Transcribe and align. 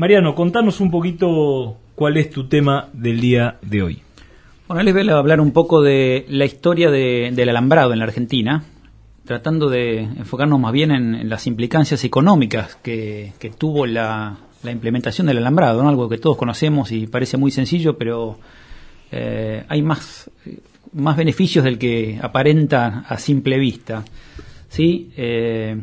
Mariano, 0.00 0.34
contanos 0.34 0.80
un 0.80 0.90
poquito 0.90 1.76
cuál 1.94 2.16
es 2.16 2.30
tu 2.30 2.48
tema 2.48 2.88
del 2.94 3.20
día 3.20 3.58
de 3.60 3.82
hoy. 3.82 4.02
Bueno, 4.66 4.82
les 4.82 4.94
voy 4.94 5.06
a 5.06 5.18
hablar 5.18 5.42
un 5.42 5.52
poco 5.52 5.82
de 5.82 6.24
la 6.30 6.46
historia 6.46 6.90
del 6.90 7.48
alambrado 7.50 7.92
en 7.92 7.98
la 7.98 8.06
Argentina, 8.06 8.64
tratando 9.26 9.68
de 9.68 9.98
enfocarnos 9.98 10.58
más 10.58 10.72
bien 10.72 10.90
en, 10.90 11.28
las 11.28 11.46
implicancias 11.46 12.02
económicas 12.02 12.76
que, 12.76 13.34
tuvo 13.58 13.84
la, 13.84 14.38
implementación 14.64 15.26
del 15.26 15.36
alambrado, 15.36 15.86
algo 15.86 16.08
que 16.08 16.16
todos 16.16 16.38
conocemos 16.38 16.92
y 16.92 17.06
parece 17.06 17.36
muy 17.36 17.50
sencillo, 17.50 17.98
pero 17.98 18.38
eh, 19.12 19.64
hay 19.68 19.82
más, 19.82 20.30
más 20.94 21.14
beneficios 21.14 21.62
del 21.62 21.78
que 21.78 22.18
aparenta 22.22 23.04
a 23.06 23.18
simple 23.18 23.58
vista. 23.58 24.02
¿sí? 24.70 25.12
Eh, 25.18 25.78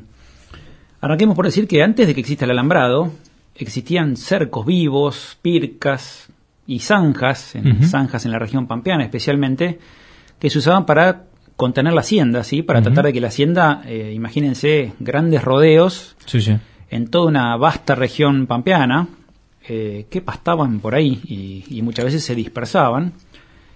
arranquemos 1.01 1.35
por 1.35 1.45
decir 1.45 1.67
que 1.67 1.83
antes 1.83 2.07
de 2.07 2.15
que 2.15 2.21
exista 2.21 2.45
el 2.45 2.51
alambrado, 2.51 3.11
existían 3.57 4.17
cercos 4.17 4.65
vivos, 4.65 5.37
pircas 5.41 6.29
y 6.65 6.79
zanjas, 6.79 7.55
en, 7.55 7.83
zanjas 7.87 8.25
en 8.25 8.31
la 8.31 8.39
región 8.39 8.67
pampeana 8.67 9.03
especialmente, 9.03 9.79
que 10.39 10.49
se 10.49 10.59
usaban 10.59 10.85
para 10.85 11.25
contener 11.55 11.93
la 11.93 12.01
hacienda, 12.01 12.43
¿sí? 12.43 12.61
para 12.61 12.81
tratar 12.81 13.05
de 13.05 13.13
que 13.13 13.21
la 13.21 13.29
hacienda, 13.29 13.81
eh, 13.85 14.11
imagínense, 14.13 14.93
grandes 14.99 15.43
rodeos 15.43 16.15
en 16.89 17.07
toda 17.07 17.27
una 17.27 17.57
vasta 17.57 17.95
región 17.95 18.45
pampeana, 18.47 19.07
eh, 19.67 20.05
que 20.09 20.21
pastaban 20.21 20.79
por 20.79 20.95
ahí 20.95 21.65
y, 21.69 21.81
muchas 21.81 22.05
veces 22.05 22.23
se 22.23 22.35
dispersaban. 22.35 23.13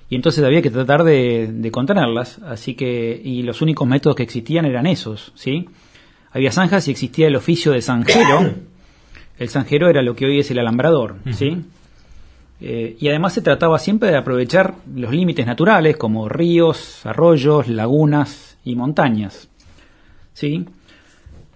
Y 0.10 0.16
entonces 0.16 0.44
había 0.44 0.62
que 0.62 0.70
tratar 0.70 1.04
de, 1.04 1.70
contenerlas, 1.72 2.40
así 2.40 2.76
que, 2.76 3.20
y 3.24 3.44
los 3.44 3.62
únicos 3.62 3.88
métodos 3.88 4.16
que 4.16 4.24
existían 4.24 4.66
eran 4.66 4.86
esos, 4.86 5.34
¿sí? 5.36 5.68
Había 6.32 6.52
zanjas 6.52 6.88
y 6.88 6.92
existía 6.92 7.28
el 7.28 7.36
oficio 7.36 7.74
de 7.74 7.82
zanjero, 7.82 8.54
el 9.42 9.50
zanjero 9.50 9.90
era 9.90 10.04
lo 10.04 10.16
que 10.16 10.26
hoy 10.26 10.40
es 10.40 10.52
el 10.52 10.60
alambrador, 10.60 11.16
¿sí? 11.32 11.58
Eh, 12.60 12.96
y 13.00 13.08
además 13.08 13.34
se 13.34 13.42
trataba 13.42 13.80
siempre 13.80 14.12
de 14.12 14.18
aprovechar 14.18 14.76
los 14.94 15.12
límites 15.12 15.48
naturales 15.48 15.98
como 15.98 16.30
ríos, 16.30 17.04
arroyos, 17.08 17.68
lagunas 17.68 18.60
y 18.64 18.76
montañas. 18.76 19.50
¿sí? 20.34 20.64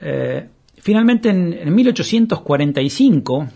Eh, 0.01 0.47
finalmente 0.79 1.29
en, 1.29 1.75
1845 1.75 3.47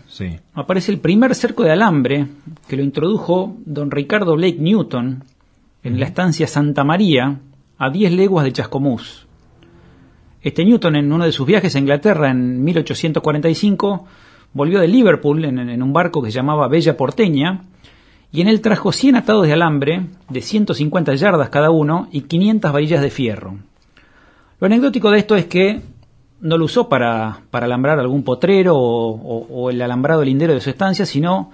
aparece 0.54 0.92
el 0.92 1.00
primer 1.00 1.34
cerco 1.34 1.64
de 1.64 1.72
alambre 1.72 2.28
que 2.68 2.76
lo 2.76 2.84
introdujo 2.84 3.56
don 3.66 3.90
Ricardo 3.90 4.36
Blake 4.36 4.58
Newton 4.60 5.24
en 5.82 5.98
la 5.98 6.06
estancia 6.06 6.46
Santa 6.46 6.84
María 6.84 7.40
a 7.78 7.90
10 7.90 8.12
leguas 8.12 8.44
de 8.44 8.52
Chascomús. 8.52 9.26
Este 10.42 10.64
Newton 10.64 10.96
en 10.96 11.12
uno 11.12 11.26
de 11.26 11.32
sus 11.32 11.46
viajes 11.46 11.76
a 11.76 11.78
Inglaterra 11.78 12.30
en 12.30 12.64
1845 12.64 14.06
volvió 14.54 14.80
de 14.80 14.88
Liverpool 14.88 15.44
en, 15.44 15.82
un 15.82 15.92
barco 15.92 16.22
que 16.22 16.30
se 16.30 16.36
llamaba 16.36 16.66
Bella 16.66 16.96
Porteña 16.96 17.64
y 18.32 18.40
en 18.40 18.48
él 18.48 18.62
trajo 18.62 18.90
100 18.90 19.16
atados 19.16 19.46
de 19.46 19.52
alambre 19.52 20.06
de 20.30 20.40
150 20.40 21.14
yardas 21.16 21.50
cada 21.50 21.70
uno 21.70 22.08
y 22.10 22.22
500 22.22 22.72
varillas 22.72 23.02
de 23.02 23.10
fierro. 23.10 23.58
Lo 24.60 24.66
anecdótico 24.66 25.10
de 25.10 25.18
esto 25.18 25.36
es 25.36 25.44
que 25.44 25.82
no 26.40 26.56
lo 26.56 26.64
usó 26.64 26.88
para, 26.88 27.42
alambrar 27.52 27.98
algún 27.98 28.22
potrero 28.22 28.76
o, 28.76 29.70
el 29.70 29.82
alambrado 29.82 30.24
lindero 30.24 30.54
de 30.54 30.60
su 30.60 30.70
estancia, 30.70 31.04
sino 31.04 31.50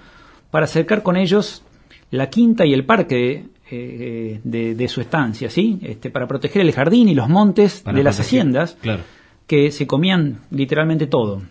para 0.49 0.63
acercar 0.63 1.03
con 1.03 1.17
ellos 1.17 1.61
la 2.09 2.29
quinta 2.29 2.65
y 2.65 2.73
el 2.73 2.85
parque 2.85 3.47
eh, 3.69 4.39
de, 4.43 4.87
su 4.87 5.01
estancia, 5.01 5.49
¿sí? 5.49 5.77
Este, 5.81 6.09
para 6.09 6.25
proteger 6.25 6.61
el 6.61 6.71
jardín 6.71 7.09
y 7.09 7.15
los 7.15 7.27
montes 7.27 7.83
de 7.83 8.01
las 8.01 8.19
haciendas, 8.19 8.77
que 9.45 9.71
se 9.71 9.85
comían 9.85 10.39
literalmente 10.51 11.07
todo. 11.07 11.41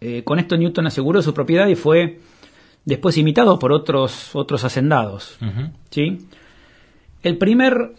Eh, 0.00 0.22
con 0.24 0.38
esto 0.38 0.56
Newton 0.56 0.86
aseguró 0.86 1.20
su 1.20 1.34
propiedad 1.34 1.68
y 1.68 1.74
fue 1.74 2.18
después 2.84 3.16
imitado 3.18 3.58
por 3.58 3.72
otros, 3.72 4.34
otros 4.34 4.64
hacendados. 4.64 5.38
¿sí? 5.90 6.26
El 7.22 7.36
primer, 7.36 7.92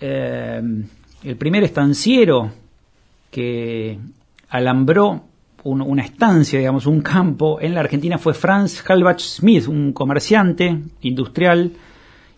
eh, 0.00 0.62
el 1.24 1.36
primer 1.36 1.64
estanciero 1.64 2.52
que 3.30 3.98
alambró 4.50 5.24
una 5.64 6.02
estancia, 6.02 6.58
digamos, 6.58 6.86
un 6.86 7.00
campo 7.00 7.60
en 7.60 7.74
la 7.74 7.80
Argentina 7.80 8.18
fue 8.18 8.34
Franz 8.34 8.84
Halbach 8.86 9.20
Smith, 9.20 9.68
un 9.68 9.92
comerciante 9.92 10.76
industrial 11.00 11.72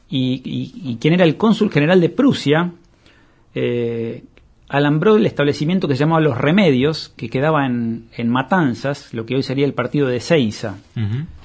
y, 0.09 0.97
quien 1.01 1.15
era 1.15 1.25
el 1.25 1.37
cónsul 1.37 1.71
general 1.71 2.01
de 2.01 2.09
Prusia, 2.09 2.73
eh, 3.55 4.25
alambró 4.69 5.17
el 5.17 5.27
establecimiento 5.27 5.89
que 5.89 5.95
se 5.95 6.01
llamaba 6.01 6.21
Los 6.21 6.39
Remedios, 6.39 7.13
que 7.17 7.29
quedaba 7.29 7.67
en, 7.67 8.29
Matanzas, 8.29 9.13
lo 9.15 9.27
que 9.27 9.37
hoy 9.37 9.43
sería 9.43 9.67
el 9.67 9.75
partido 9.75 10.09
de 10.09 10.21
Seiza. 10.21 10.77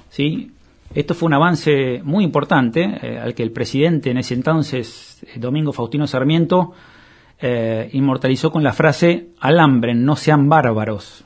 ¿sí? 0.09 0.51
Esto 0.93 1.13
fue 1.13 1.27
un 1.27 1.33
avance 1.33 2.01
muy 2.03 2.23
importante, 2.23 2.81
eh, 3.01 3.19
al 3.19 3.33
que 3.33 3.43
el 3.43 3.51
presidente 3.51 4.11
en 4.11 4.17
ese 4.17 4.33
entonces, 4.33 5.23
eh, 5.23 5.39
Domingo 5.39 5.73
Faustino 5.73 6.07
Sarmiento, 6.07 6.73
inmortalizó 7.93 8.51
con 8.51 8.63
la 8.63 8.73
frase 8.73 9.29
alambren, 9.39 10.03
no 10.03 10.17
sean 10.17 10.49
bárbaros. 10.49 11.23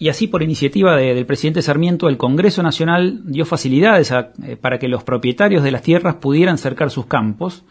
Y 0.00 0.08
así, 0.10 0.28
por 0.28 0.44
iniciativa 0.44 0.96
del 0.96 1.26
presidente 1.26 1.60
Sarmiento, 1.60 2.08
el 2.08 2.16
Congreso 2.16 2.62
Nacional 2.62 3.20
dio 3.24 3.44
facilidades 3.44 4.12
eh, 4.12 4.56
para 4.56 4.78
que 4.78 4.86
los 4.86 5.02
propietarios 5.02 5.64
de 5.64 5.72
las 5.72 5.82
tierras 5.82 6.14
pudieran 6.16 6.56
cercar 6.56 6.90
sus 6.90 7.06
campos, 7.06 7.64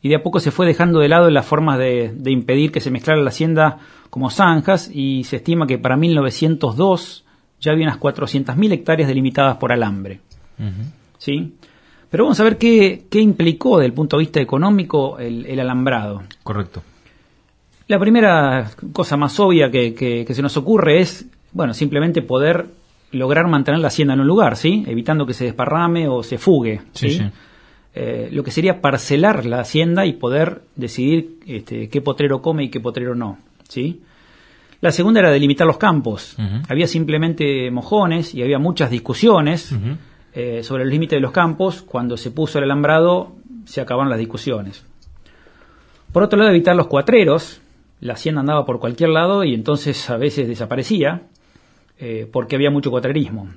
y 0.00 0.08
de 0.08 0.16
a 0.16 0.22
poco 0.24 0.40
se 0.40 0.50
fue 0.50 0.66
dejando 0.66 0.98
de 0.98 1.08
lado 1.08 1.30
las 1.30 1.46
formas 1.46 1.78
de, 1.78 2.12
impedir 2.26 2.72
que 2.72 2.80
se 2.80 2.90
mezclara 2.90 3.22
la 3.22 3.28
hacienda 3.28 3.78
como 4.10 4.28
zanjas, 4.30 4.90
y 4.92 5.22
se 5.22 5.36
estima 5.36 5.68
que 5.68 5.78
para 5.78 5.96
1902 5.96 7.24
ya 7.60 7.70
había 7.70 7.86
unas 7.86 8.00
400.000 8.00 8.72
hectáreas 8.72 9.08
delimitadas 9.08 9.56
por 9.58 9.70
alambre. 9.70 10.18
¿Sí? 11.18 11.54
Pero 12.10 12.24
vamos 12.24 12.40
a 12.40 12.44
ver 12.44 12.58
qué, 12.58 13.06
implicó 13.12 13.78
desde 13.78 13.86
el 13.86 13.92
punto 13.92 14.16
de 14.16 14.22
vista 14.22 14.40
económico 14.40 15.20
el, 15.20 15.60
alambrado. 15.60 16.22
Correcto. 16.42 16.82
La 17.86 18.00
primera 18.00 18.68
cosa 18.92 19.16
más 19.16 19.38
obvia 19.38 19.70
que 19.70 20.26
se 20.28 20.42
nos 20.42 20.56
ocurre 20.56 21.00
es 21.00 21.26
bueno, 21.52 21.74
simplemente 21.74 22.22
poder 22.22 22.66
lograr 23.12 23.46
mantener 23.46 23.80
la 23.80 23.88
hacienda 23.88 24.14
en 24.14 24.20
un 24.20 24.26
lugar, 24.26 24.56
¿sí? 24.56 24.84
Evitando 24.86 25.26
que 25.26 25.34
se 25.34 25.44
desparrame 25.44 26.08
o 26.08 26.22
se 26.22 26.38
fugue, 26.38 26.80
¿sí? 26.92 27.20
Eh, 27.94 28.30
lo 28.32 28.42
que 28.42 28.50
sería 28.50 28.80
parcelar 28.80 29.44
la 29.44 29.60
hacienda 29.60 30.06
y 30.06 30.14
poder 30.14 30.62
decidir 30.76 31.38
este, 31.46 31.88
qué 31.90 32.00
potrero 32.00 32.40
come 32.40 32.64
y 32.64 32.68
qué 32.70 32.80
potrero 32.80 33.14
no, 33.14 33.38
¿sí? 33.68 34.00
La 34.80 34.90
segunda 34.90 35.20
era 35.20 35.30
delimitar 35.30 35.64
los 35.66 35.78
campos. 35.78 36.36
Había 36.68 36.88
simplemente 36.88 37.70
mojones 37.70 38.34
y 38.34 38.42
había 38.42 38.58
muchas 38.58 38.90
discusiones 38.90 39.72
eh, 40.34 40.64
sobre 40.64 40.82
el 40.82 40.90
límite 40.90 41.14
de 41.14 41.20
los 41.20 41.30
campos. 41.30 41.82
Cuando 41.82 42.16
se 42.16 42.32
puso 42.32 42.58
el 42.58 42.64
alambrado, 42.64 43.36
se 43.64 43.80
acabaron 43.80 44.10
las 44.10 44.18
discusiones. 44.18 44.84
Por 46.12 46.24
otro 46.24 46.36
lado, 46.36 46.50
evitar 46.50 46.74
los 46.74 46.88
cuatreros. 46.88 47.60
La 48.00 48.14
hacienda 48.14 48.40
andaba 48.40 48.64
por 48.64 48.80
cualquier 48.80 49.10
lado 49.10 49.44
y 49.44 49.54
entonces 49.54 50.10
a 50.10 50.16
veces 50.16 50.48
desaparecía. 50.48 51.28
Eh, 52.04 52.28
porque 52.32 52.56
había 52.56 52.68
mucho 52.68 52.90
cuatrerismo. 52.90 53.48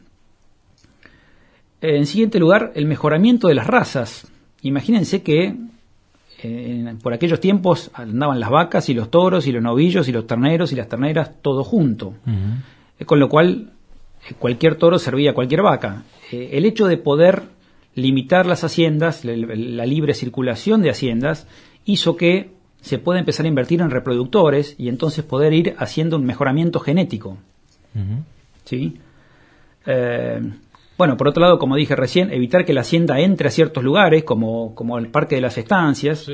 En 1.82 2.06
siguiente 2.06 2.38
lugar, 2.38 2.74
el 2.76 2.86
mejoramiento 2.86 3.48
de 3.48 3.56
las 3.56 3.66
razas. 3.66 4.32
Imagínense 4.62 5.24
que 5.24 5.56
por 7.02 7.12
aquellos 7.12 7.40
tiempos 7.40 7.90
andaban 7.96 8.40
las 8.40 8.52
vacas 8.52 8.88
y 8.90 8.94
los 8.94 9.10
toros 9.10 9.48
y 9.48 9.52
los 9.52 9.64
novillos 9.64 10.08
y 10.08 10.12
los 10.12 10.28
terneros 10.28 10.72
y 10.72 10.76
las 10.76 10.88
terneras 10.88 11.42
todo 11.42 11.64
junto. 11.64 12.14
Eh, 13.00 13.06
con 13.06 13.20
lo 13.20 13.30
cual, 13.30 13.72
eh, 14.30 14.36
cualquier 14.38 14.76
toro 14.76 15.00
servía 15.00 15.32
a 15.32 15.34
cualquier 15.34 15.64
vaca. 15.64 16.04
el 16.32 16.66
hecho 16.66 16.86
de 16.86 16.98
poder 16.98 17.46
limitar 17.96 18.46
las 18.46 18.64
haciendas, 18.64 19.26
la, 19.26 19.86
libre 19.88 20.14
circulación 20.14 20.84
de 20.84 20.92
haciendas, 20.92 21.48
hizo 21.84 22.16
que 22.16 22.52
se 22.80 23.00
pueda 23.00 23.18
empezar 23.18 23.48
a 23.48 23.50
invertir 23.50 23.82
en 23.82 23.90
reproductores 23.90 24.76
y 24.78 24.88
entonces 24.90 25.26
poder 25.26 25.52
ir 25.54 25.74
haciendo 25.80 26.16
un 26.18 26.26
mejoramiento 26.26 26.80
genético. 26.80 27.40
¿Sí? 28.66 29.00
Eh, 29.86 30.42
bueno, 30.98 31.18
por 31.18 31.28
otro 31.28 31.42
lado, 31.42 31.60
como 31.60 31.76
dije 31.76 31.96
recién, 31.96 32.32
evitar 32.32 32.66
que 32.66 32.74
la 32.74 32.82
hacienda 32.82 33.20
entre 33.20 33.48
a 33.48 33.52
ciertos 33.52 33.84
lugares, 33.84 34.24
como, 34.24 34.74
como 34.76 34.98
el 34.98 35.08
Parque 35.08 35.36
de 35.36 35.42
las 35.42 35.58
Estancias, 35.58 36.30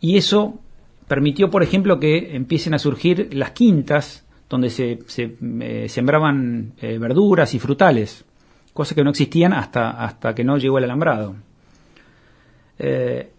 y 0.00 0.16
eso 0.16 0.58
permitió, 1.06 1.50
por 1.50 1.62
ejemplo, 1.62 2.00
que 2.00 2.34
empiecen 2.34 2.74
a 2.74 2.78
surgir 2.78 3.34
las 3.34 3.50
quintas, 3.50 4.26
donde 4.48 4.70
se, 4.70 4.98
eh, 5.16 5.86
sembraban 5.88 6.72
eh, 6.80 6.98
verduras 6.98 7.54
y 7.54 7.58
frutales, 7.58 8.24
cosas 8.72 8.94
que 8.94 9.04
no 9.04 9.10
existían 9.10 9.52
hasta, 9.52 9.90
hasta 9.90 10.34
que 10.34 10.44
no 10.44 10.56
llegó 10.56 10.78
el 10.78 10.84
alambrado. 10.84 11.36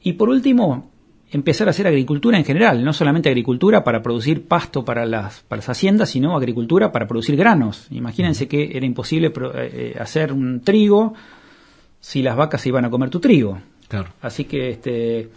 y 0.03 0.13
por 0.13 0.29
último, 0.29 0.90
empezar 1.31 1.67
a 1.67 1.71
hacer 1.71 1.87
agricultura 1.87 2.37
en 2.37 2.45
general, 2.45 2.83
no 2.83 2.93
solamente 2.93 3.29
agricultura 3.29 3.83
para 3.83 4.01
producir 4.01 4.45
pasto 4.45 4.83
para 4.83 5.05
las, 5.05 5.41
para 5.41 5.59
las 5.59 5.69
haciendas, 5.69 6.09
sino 6.09 6.35
agricultura 6.35 6.91
para 6.91 7.07
producir 7.07 7.35
granos. 7.37 7.87
Imagínense 7.91 8.47
que 8.47 8.71
era 8.75 8.85
imposible 8.85 9.27
eh, 9.27 9.33
eh, 9.55 9.97
hacer 9.99 10.33
un 10.33 10.61
trigo 10.61 11.13
si 12.01 12.21
las 12.21 12.35
vacas 12.35 12.61
se 12.61 12.69
iban 12.69 12.85
a 12.85 12.89
comer 12.89 13.09
tu 13.09 13.19
trigo. 13.19 13.59
Claro. 13.87 14.09
Así 14.21 14.45
que 14.45 14.69
este, 14.69 15.29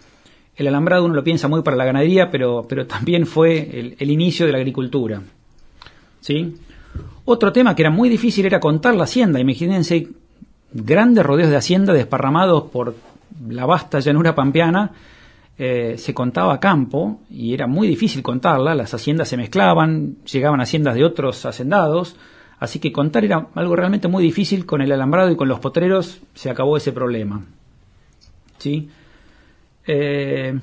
el 0.55 0.67
alambrado 0.67 1.05
uno 1.05 1.13
lo 1.13 1.23
piensa 1.23 1.47
muy 1.47 1.61
para 1.61 1.77
la 1.77 1.85
ganadería, 1.85 2.29
pero, 2.29 2.65
pero 2.67 2.85
también 2.87 3.25
fue 3.25 3.95
el, 3.97 4.09
inicio 4.09 4.45
de 4.45 4.51
la 4.51 4.57
agricultura. 4.57 5.21
¿Sí? 6.21 6.55
Otro 7.25 7.51
tema 7.51 7.75
que 7.75 7.83
era 7.83 7.91
muy 7.91 8.09
difícil 8.09 8.45
era 8.45 8.59
contar 8.59 8.95
la 8.95 9.03
hacienda. 9.03 9.39
Imagínense 9.39 10.07
grandes 10.73 11.25
rodeos 11.25 11.49
de 11.49 11.55
hacienda 11.57 11.93
desparramados 11.93 12.63
por 12.63 12.95
la 13.47 13.65
vasta 13.65 13.99
llanura 13.99 14.35
pampeana. 14.35 14.91
Eh, 15.57 15.95
se 15.97 16.13
contaba 16.13 16.53
a 16.53 16.59
campo 16.59 17.21
y 17.29 17.53
era 17.53 17.67
muy 17.67 17.87
difícil 17.87 18.21
contarla. 18.21 18.75
Las 18.75 18.93
haciendas 18.93 19.29
se 19.29 19.37
mezclaban, 19.37 20.17
llegaban 20.25 20.61
haciendas 20.61 20.95
de 20.95 21.05
otros 21.05 21.45
hacendados. 21.45 22.15
Así 22.59 22.79
que 22.79 22.91
contar 22.91 23.23
era 23.25 23.47
algo 23.55 23.75
realmente 23.75 24.07
muy 24.07 24.23
difícil. 24.23 24.65
Con 24.65 24.81
el 24.81 24.91
alambrado 24.91 25.31
y 25.31 25.35
con 25.35 25.47
los 25.47 25.59
potreros 25.59 26.21
se 26.33 26.49
acabó 26.49 26.77
ese 26.77 26.91
problema. 26.91 27.45
¿Sí? 28.57 28.89
Eh, 29.87 30.59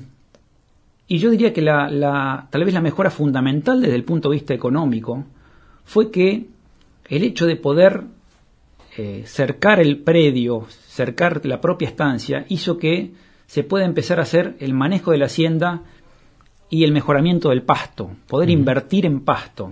y 1.07 1.17
yo 1.17 1.29
diría 1.29 1.53
que 1.53 1.61
la, 1.61 2.47
tal 2.49 2.63
vez 2.63 2.73
la 2.73 2.81
mejora 2.81 3.09
fundamental 3.09 3.81
desde 3.81 3.95
el 3.95 4.03
punto 4.03 4.29
de 4.29 4.35
vista 4.35 4.53
económico 4.53 5.25
fue 5.85 6.11
que 6.11 6.47
el 7.09 7.23
hecho 7.23 7.45
de 7.45 7.55
poder 7.55 8.03
eh, 8.97 9.23
cercar 9.25 9.79
el 9.79 9.99
predio, 9.99 10.65
cercar 10.69 11.45
la 11.45 11.59
propia 11.59 11.87
estancia, 11.87 12.45
hizo 12.49 12.77
que 12.77 13.11
se 13.47 13.63
pueda 13.63 13.85
empezar 13.85 14.19
a 14.19 14.23
hacer 14.23 14.55
el 14.59 14.73
manejo 14.73 15.11
de 15.11 15.17
la 15.17 15.25
hacienda 15.25 15.81
y 16.69 16.83
el 16.83 16.91
mejoramiento 16.91 17.49
del 17.49 17.61
pasto, 17.61 18.11
poder 18.27 18.49
invertir 18.49 19.05
en 19.05 19.21
pasto. 19.21 19.71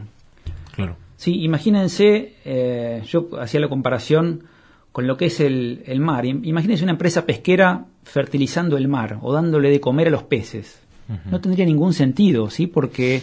Claro. 0.76 0.98
Sí, 1.16 1.44
imagínense, 1.44 2.36
eh, 2.46 3.04
yo 3.08 3.30
hacía 3.40 3.60
la 3.60 3.70
comparación 3.70 4.44
con 4.92 5.08
lo 5.08 5.18
que 5.18 5.26
es 5.26 5.40
el, 5.40 5.84
el, 5.86 6.00
mar. 6.00 6.26
Imagínense 6.26 6.84
una 6.84 6.94
empresa 6.94 7.26
pesquera 7.26 7.86
fertilizando 8.04 8.78
el 8.78 8.88
mar 8.88 9.20
o 9.22 9.34
dándole 9.34 9.70
de 9.70 9.80
comer 9.80 10.08
a 10.08 10.12
los 10.12 10.24
peces. 10.24 10.82
No 11.30 11.42
tendría 11.42 11.66
ningún 11.66 11.94
sentido, 11.94 12.50
¿sí? 12.50 12.68
Porque 12.68 13.22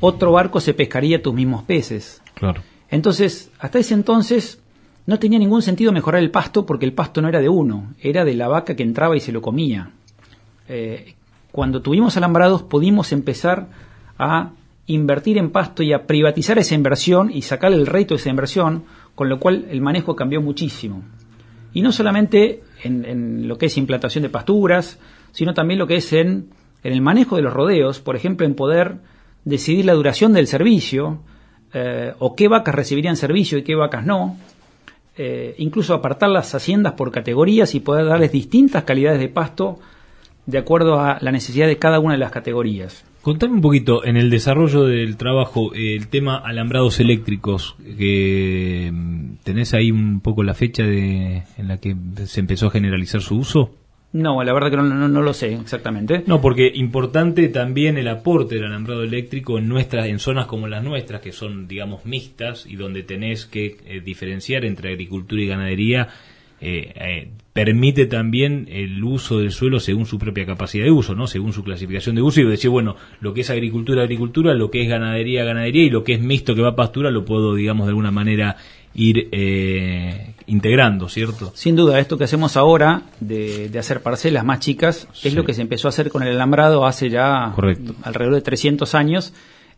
otro 0.00 0.32
barco 0.32 0.60
se 0.60 0.72
pescaría 0.72 1.20
tus 1.20 1.34
mismos 1.34 1.62
peces. 1.62 2.22
Claro. 2.34 2.62
Entonces, 2.88 3.50
hasta 3.58 3.78
ese 3.78 3.94
entonces 3.94 4.62
no 5.06 5.18
tenía 5.18 5.38
ningún 5.38 5.62
sentido 5.62 5.92
mejorar 5.92 6.22
el 6.22 6.30
pasto 6.30 6.66
porque 6.66 6.84
el 6.84 6.92
pasto 6.92 7.22
no 7.22 7.28
era 7.28 7.40
de 7.40 7.48
uno, 7.48 7.94
era 8.00 8.24
de 8.24 8.34
la 8.34 8.48
vaca 8.48 8.74
que 8.74 8.82
entraba 8.82 9.16
y 9.16 9.20
se 9.20 9.32
lo 9.32 9.40
comía. 9.40 9.90
Eh, 10.68 11.14
cuando 11.52 11.80
tuvimos 11.80 12.16
alambrados 12.16 12.64
pudimos 12.64 13.12
empezar 13.12 13.68
a 14.18 14.50
invertir 14.86 15.38
en 15.38 15.50
pasto 15.50 15.82
y 15.82 15.92
a 15.92 16.06
privatizar 16.06 16.58
esa 16.58 16.74
inversión 16.74 17.30
y 17.32 17.42
sacar 17.42 17.72
el 17.72 17.86
rédito 17.86 18.14
de 18.14 18.20
esa 18.20 18.30
inversión, 18.30 18.84
con 19.14 19.28
lo 19.28 19.38
cual 19.38 19.66
el 19.70 19.80
manejo 19.80 20.16
cambió 20.16 20.40
muchísimo. 20.40 21.02
Y 21.72 21.82
no 21.82 21.92
solamente 21.92 22.62
en, 22.82 23.48
lo 23.48 23.58
que 23.58 23.66
es 23.66 23.76
implantación 23.76 24.22
de 24.22 24.30
pasturas, 24.30 24.98
sino 25.32 25.54
también 25.54 25.78
lo 25.78 25.86
que 25.86 25.96
es 25.96 26.12
en, 26.12 26.50
en 26.82 26.92
el 26.92 27.00
manejo 27.00 27.36
de 27.36 27.42
los 27.42 27.52
rodeos, 27.52 28.00
por 28.00 28.16
ejemplo, 28.16 28.46
en 28.46 28.54
poder 28.54 28.96
decidir 29.44 29.84
la 29.84 29.94
duración 29.94 30.32
del 30.32 30.46
servicio, 30.46 31.20
eh, 31.72 32.14
o 32.18 32.34
qué 32.34 32.48
vacas 32.48 32.74
recibirían 32.74 33.16
servicio 33.16 33.58
y 33.58 33.62
qué 33.62 33.74
vacas 33.74 34.06
no, 34.06 34.36
eh, 35.16 35.54
incluso 35.58 35.94
apartar 35.94 36.30
las 36.30 36.54
haciendas 36.54 36.92
por 36.92 37.10
categorías 37.10 37.74
y 37.74 37.80
poder 37.80 38.06
darles 38.06 38.32
distintas 38.32 38.84
calidades 38.84 39.18
de 39.20 39.28
pasto 39.28 39.78
de 40.46 40.58
acuerdo 40.58 41.00
a 41.00 41.18
la 41.20 41.32
necesidad 41.32 41.66
de 41.66 41.78
cada 41.78 41.98
una 42.00 42.14
de 42.14 42.20
las 42.20 42.30
categorías. 42.30 43.04
Contame 43.22 43.54
un 43.54 43.60
poquito, 43.60 44.04
en 44.04 44.16
el 44.16 44.30
desarrollo 44.30 44.84
del 44.84 45.16
trabajo, 45.16 45.72
el 45.74 46.06
tema 46.06 46.36
alambrados 46.36 47.00
eléctricos, 47.00 47.74
que 47.98 48.88
mm, 48.92 49.38
tenés 49.42 49.74
ahí 49.74 49.90
un 49.90 50.20
poco 50.20 50.44
la 50.44 50.54
fecha 50.54 50.84
de, 50.84 51.42
en 51.58 51.66
la 51.66 51.78
que 51.78 51.96
se 52.26 52.38
empezó 52.38 52.68
a 52.68 52.70
generalizar 52.70 53.20
su 53.20 53.36
uso. 53.36 53.72
No, 54.12 54.42
la 54.42 54.52
verdad 54.52 54.70
que 54.70 54.76
no, 54.76 55.08
lo 55.08 55.34
sé 55.34 55.52
exactamente. 55.54 56.22
No, 56.26 56.40
porque 56.40 56.70
importante 56.74 57.48
también 57.48 57.98
el 57.98 58.08
aporte 58.08 58.54
del 58.54 58.64
alambrado 58.64 59.02
eléctrico 59.02 59.58
en 59.58 59.68
nuestras, 59.68 60.06
en 60.06 60.18
zonas 60.18 60.46
como 60.46 60.68
las 60.68 60.82
nuestras, 60.82 61.20
que 61.20 61.32
son, 61.32 61.68
digamos, 61.68 62.06
mixtas 62.06 62.64
y 62.66 62.76
donde 62.76 63.02
tenés 63.02 63.44
que 63.44 63.76
eh, 63.84 64.00
diferenciar 64.00 64.64
entre 64.64 64.92
agricultura 64.92 65.42
y 65.42 65.46
ganadería, 65.46 66.08
eh, 66.58 66.92
eh, 66.94 67.28
permite 67.52 68.06
también 68.06 68.66
el 68.70 69.04
uso 69.04 69.40
del 69.40 69.50
suelo 69.50 69.78
según 69.78 70.06
su 70.06 70.18
propia 70.18 70.46
capacidad 70.46 70.84
de 70.84 70.90
uso, 70.90 71.14
¿no? 71.14 71.26
Según 71.26 71.52
su 71.52 71.62
clasificación 71.62 72.16
de 72.16 72.22
uso 72.22 72.40
y 72.40 72.44
decir, 72.44 72.70
bueno, 72.70 72.96
lo 73.20 73.34
que 73.34 73.42
es 73.42 73.50
agricultura, 73.50 74.02
agricultura, 74.02 74.54
lo 74.54 74.70
que 74.70 74.82
es 74.82 74.88
ganadería, 74.88 75.44
ganadería 75.44 75.84
y 75.84 75.90
lo 75.90 76.04
que 76.04 76.14
es 76.14 76.20
mixto 76.20 76.54
que 76.54 76.62
va 76.62 76.70
a 76.70 76.76
pastura 76.76 77.10
lo 77.10 77.26
puedo, 77.26 77.54
digamos, 77.54 77.86
de 77.86 77.90
alguna 77.90 78.10
manera 78.10 78.56
ir 78.94 79.28
eh, 79.32 80.34
integrando, 80.46 81.08
¿cierto? 81.08 81.52
Sin 81.54 81.76
duda, 81.76 81.98
esto 81.98 82.16
que 82.16 82.24
hacemos 82.24 82.56
ahora 82.56 83.02
de, 83.20 83.70
hacer 83.78 84.02
parcelas 84.02 84.44
más 84.44 84.60
chicas 84.60 85.08
es 85.22 85.34
lo 85.34 85.44
que 85.44 85.54
se 85.54 85.62
empezó 85.62 85.88
a 85.88 85.90
hacer 85.90 86.10
con 86.10 86.22
el 86.22 86.34
alambrado 86.34 86.86
hace 86.86 87.10
ya 87.10 87.52
alrededor 88.02 88.34
de 88.34 88.42
300 88.42 88.94
años, 88.94 89.32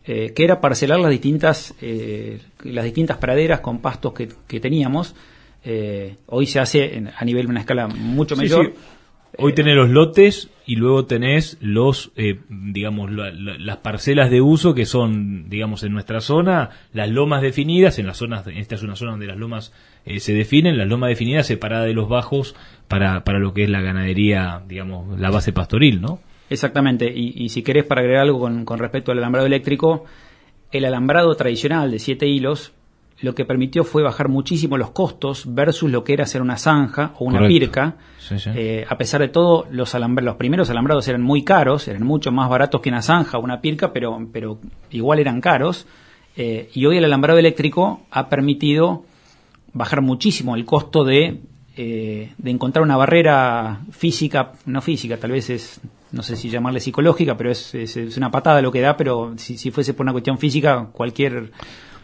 eh, 0.05 0.33
que 0.35 0.43
era 0.43 0.61
parcelar 0.61 0.99
las 0.99 1.11
distintas, 1.11 1.73
eh, 1.81 2.39
las 2.63 2.85
distintas 2.85 3.17
praderas 3.17 3.61
con 3.61 3.79
pastos 3.79 4.13
que, 4.13 4.59
teníamos. 4.59 5.15
hoy 6.27 6.45
se 6.45 6.59
hace 6.59 7.03
a 7.15 7.25
nivel 7.25 7.45
de 7.45 7.51
una 7.51 7.59
escala 7.61 7.87
mucho 7.87 8.35
mayor. 8.35 8.73
Hoy 9.41 9.53
tenés 9.53 9.75
los 9.75 9.89
lotes 9.89 10.49
y 10.65 10.75
luego 10.75 11.05
tenés 11.05 11.57
los, 11.61 12.11
eh, 12.15 12.39
digamos, 12.49 13.09
las 13.11 13.77
parcelas 13.77 14.29
de 14.29 14.41
uso 14.41 14.75
que 14.75 14.85
son, 14.85 15.49
digamos, 15.49 15.83
en 15.83 15.93
nuestra 15.93 16.19
zona, 16.19 16.69
las 16.93 17.09
lomas 17.09 17.41
definidas, 17.41 17.99
en 17.99 18.07
las 18.07 18.17
zonas, 18.17 18.45
esta 18.47 18.75
es 18.75 18.83
una 18.83 18.95
zona 18.95 19.11
donde 19.11 19.27
las 19.27 19.37
lomas 19.37 19.73
eh, 20.05 20.19
se 20.19 20.33
definen, 20.33 20.77
las 20.77 20.87
lomas 20.87 21.09
definidas 21.09 21.47
separadas 21.47 21.87
de 21.87 21.93
los 21.93 22.09
bajos 22.09 22.55
para, 22.87 23.23
para 23.23 23.39
lo 23.39 23.53
que 23.53 23.63
es 23.63 23.69
la 23.69 23.81
ganadería, 23.81 24.61
digamos, 24.67 25.17
la 25.19 25.31
base 25.31 25.53
pastoril, 25.53 26.01
¿no? 26.01 26.19
Exactamente, 26.49 27.11
y, 27.13 27.33
y 27.35 27.49
si 27.49 27.63
querés 27.63 27.85
para 27.85 28.01
agregar 28.01 28.23
algo 28.23 28.39
con, 28.39 28.65
con 28.65 28.79
respecto 28.79 29.11
al 29.11 29.19
alambrado 29.19 29.47
eléctrico, 29.47 30.05
el 30.71 30.85
alambrado 30.85 31.33
tradicional 31.35 31.91
de 31.91 31.99
siete 31.99 32.27
hilos 32.27 32.73
lo 33.21 33.35
que 33.35 33.45
permitió 33.45 33.83
fue 33.83 34.01
bajar 34.01 34.29
muchísimo 34.29 34.77
los 34.77 34.91
costos 34.91 35.43
versus 35.53 35.91
lo 35.91 36.03
que 36.03 36.13
era 36.13 36.23
hacer 36.23 36.41
una 36.41 36.57
zanja 36.57 37.13
o 37.19 37.25
una 37.25 37.45
pirca. 37.47 37.97
Eh, 38.55 38.85
a 38.87 38.97
pesar 38.97 39.21
de 39.21 39.27
todo, 39.27 39.67
los, 39.71 39.93
los 39.93 40.35
primeros 40.35 40.69
alambrados 40.69 41.07
eran 41.07 41.21
muy 41.21 41.43
caros, 41.43 41.87
eran 41.87 42.03
mucho 42.03 42.31
más 42.31 42.49
baratos 42.49 42.79
que 42.81 42.89
una 42.89 43.01
zanja 43.01 43.37
o 43.37 43.41
una 43.41 43.59
pirca, 43.59 43.91
pero, 43.91 44.25
pero 44.31 44.59
igual 44.91 45.19
eran 45.19 45.41
caros. 45.41 45.85
Eh, 46.37 46.69
y 46.73 46.85
hoy 46.85 46.97
el 46.97 47.05
alambrado 47.05 47.39
eléctrico 47.39 48.01
ha 48.11 48.29
permitido 48.29 49.03
bajar 49.73 50.01
muchísimo 50.01 50.55
el 50.55 50.63
costo 50.63 51.03
de, 51.03 51.41
eh, 51.75 52.31
de 52.37 52.51
encontrar 52.51 52.83
una 52.83 52.95
barrera 52.95 53.81
física, 53.91 54.53
no 54.65 54.81
física, 54.81 55.17
tal 55.17 55.31
vez 55.31 55.49
es, 55.49 55.81
no 56.11 56.23
sé 56.23 56.37
si 56.37 56.49
llamarle 56.49 56.79
psicológica, 56.79 57.35
pero 57.35 57.51
es, 57.51 57.75
es, 57.75 58.15
una 58.15 58.31
patada 58.31 58.61
lo 58.61 58.71
que 58.71 58.79
da, 58.79 58.95
pero 58.95 59.33
si, 59.37 59.57
si 59.57 59.71
fuese 59.71 59.93
por 59.93 60.05
una 60.05 60.13
cuestión 60.13 60.37
física, 60.37 60.87
cualquier 60.93 61.51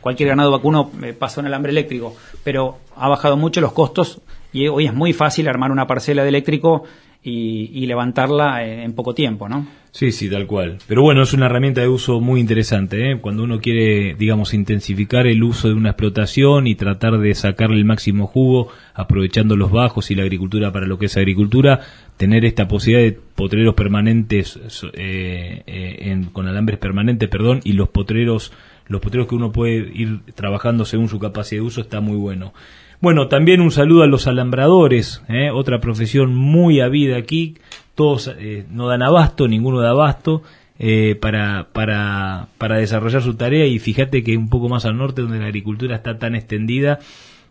cualquier 0.05 0.29
ganado 0.29 0.51
vacuno 0.51 0.91
eh, 1.01 1.13
pasó 1.17 1.39
en 1.39 1.47
el 1.47 1.53
alambre 1.53 1.71
eléctrico, 1.71 2.15
pero 2.43 2.77
ha 2.95 3.09
bajado 3.09 3.37
mucho 3.37 3.59
los 3.59 3.73
costos 3.73 4.21
y 4.53 4.67
hoy 4.67 4.85
es 4.85 4.93
muy 4.93 5.13
fácil 5.13 5.47
armar 5.47 5.71
una 5.71 5.87
parcela 5.87 6.21
de 6.21 6.29
eléctrico 6.29 6.83
y, 7.23 7.87
levantarla 7.87 8.63
en, 8.63 8.93
poco 8.93 9.15
tiempo, 9.15 9.49
¿no? 9.49 9.65
Sí, 9.89 10.11
sí, 10.11 10.29
tal 10.29 10.45
cual. 10.45 10.77
Pero 10.85 11.01
bueno, 11.01 11.23
es 11.23 11.33
una 11.33 11.47
herramienta 11.47 11.81
de 11.81 11.87
uso 11.87 12.21
muy 12.21 12.39
interesante, 12.39 13.13
¿eh? 13.13 13.17
Cuando 13.19 13.41
uno 13.41 13.59
quiere, 13.59 14.13
digamos, 14.13 14.53
intensificar 14.53 15.25
el 15.25 15.41
uso 15.41 15.69
de 15.69 15.73
una 15.73 15.89
explotación 15.89 16.67
y 16.67 16.75
tratar 16.75 17.17
de 17.17 17.33
sacarle 17.33 17.77
el 17.77 17.85
máximo 17.85 18.27
jugo, 18.27 18.67
aprovechando 18.93 19.55
los 19.55 19.71
bajos 19.71 20.11
y 20.11 20.15
la 20.15 20.21
agricultura 20.21 20.71
para 20.71 20.85
lo 20.85 20.99
que 20.99 21.07
es 21.07 21.17
agricultura, 21.17 21.79
tener 22.15 22.45
esta 22.45 22.67
posibilidad 22.67 23.11
de 23.11 23.19
potreros 23.33 23.73
permanentes, 23.73 24.59
eh, 24.93 25.63
eh, 25.65 26.21
con 26.31 26.47
alambres 26.47 26.77
permanentes, 26.77 27.27
perdón, 27.27 27.61
y 27.63 27.73
los 27.73 27.89
potreros 27.89 28.51
los 28.87 29.01
potreros 29.01 29.27
que 29.27 29.35
uno 29.35 29.51
puede 29.51 29.91
ir 29.93 30.21
trabajando 30.35 30.85
según 30.85 31.09
su 31.09 31.19
capacidad 31.19 31.61
de 31.61 31.67
uso 31.67 31.81
está 31.81 32.01
muy 32.01 32.17
bueno. 32.17 32.53
Bueno, 33.01 33.27
también 33.27 33.61
un 33.61 33.71
saludo 33.71 34.03
a 34.03 34.07
los 34.07 34.25
alambradores, 34.25 35.21
¿eh? 35.27 35.51
otra 35.51 35.79
profesión 35.79 36.33
muy 36.33 36.79
habida 36.79 37.17
aquí, 37.17 37.55
todos 37.93 38.33
eh, 38.39 38.65
no 38.71 38.87
dan 38.87 39.01
abasto, 39.01 39.47
ninguno 39.47 39.81
da 39.81 39.89
abasto 39.89 40.43
eh, 40.79 41.15
para, 41.19 41.67
para, 41.73 42.47
para 42.57 42.77
desarrollar 42.77 43.21
su 43.21 43.35
tarea 43.35 43.65
y 43.65 43.79
fíjate 43.79 44.23
que 44.23 44.37
un 44.37 44.49
poco 44.49 44.69
más 44.69 44.85
al 44.85 44.97
norte 44.97 45.21
donde 45.21 45.39
la 45.39 45.45
agricultura 45.45 45.95
está 45.95 46.17
tan 46.17 46.35
extendida 46.35 46.99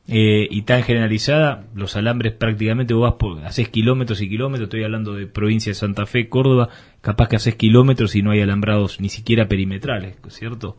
y 0.07 0.61
tan 0.63 0.83
generalizada, 0.83 1.65
los 1.75 1.97
alambres 1.97 2.35
prácticamente 2.35 2.93
vos 2.93 3.05
vas 3.05 3.15
por, 3.15 3.43
haces 3.47 3.71
kilómetros 3.71 4.21
y 4.21 4.29
kilómetros, 4.29 4.67
estoy 4.67 4.85
hablando 4.85 5.15
de 5.15 5.27
provincia 5.27 5.71
de 5.71 5.75
Santa 5.75 6.05
Fe, 6.05 6.29
Córdoba, 6.29 6.69
capaz 7.01 7.29
que 7.29 7.37
haces 7.37 7.55
kilómetros 7.55 8.15
y 8.15 8.21
no 8.21 8.31
hay 8.31 8.43
alambrados 8.43 9.01
ni 9.01 9.09
siquiera 9.09 9.49
perimetrales, 9.49 10.19
¿cierto? 10.29 10.77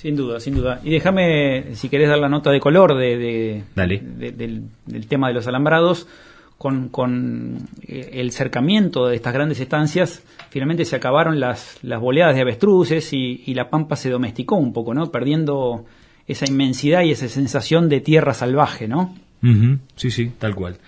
Sin 0.00 0.16
duda, 0.16 0.40
sin 0.40 0.54
duda. 0.54 0.80
Y 0.82 0.88
déjame, 0.88 1.74
si 1.74 1.90
querés 1.90 2.08
dar 2.08 2.16
la 2.16 2.30
nota 2.30 2.50
de 2.50 2.58
color 2.58 2.96
de, 2.96 3.62
del, 3.76 5.06
tema 5.06 5.28
de 5.28 5.34
los 5.34 5.46
alambrados, 5.46 6.08
con, 6.56 6.88
con, 6.88 7.68
eh, 7.82 8.12
el 8.14 8.32
cercamiento 8.32 9.08
de 9.08 9.16
estas 9.16 9.34
grandes 9.34 9.60
estancias, 9.60 10.22
finalmente 10.48 10.86
se 10.86 10.96
acabaron 10.96 11.38
las, 11.38 11.76
las 11.82 12.00
boleadas 12.00 12.34
de 12.34 12.40
avestruces 12.40 13.12
y, 13.12 13.52
la 13.52 13.68
pampa 13.68 13.94
se 13.94 14.08
domesticó 14.08 14.56
un 14.56 14.72
poco, 14.72 14.94
¿no? 14.94 15.12
Perdiendo 15.12 15.84
esa 16.26 16.46
inmensidad 16.46 17.02
y 17.02 17.10
esa 17.10 17.28
sensación 17.28 17.90
de 17.90 18.00
tierra 18.00 18.32
salvaje, 18.32 18.88
¿no? 18.88 19.14
Sí, 19.96 20.10
sí, 20.10 20.32
tal 20.38 20.54
cual. 20.54 20.78